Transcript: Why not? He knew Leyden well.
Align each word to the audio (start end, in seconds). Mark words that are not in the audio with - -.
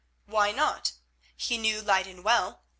Why 0.25 0.51
not? 0.51 0.93
He 1.37 1.59
knew 1.59 1.79
Leyden 1.79 2.23
well. 2.23 2.63